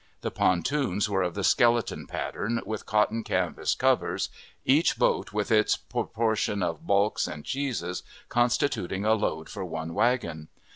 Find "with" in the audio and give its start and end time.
2.65-2.87, 5.31-5.51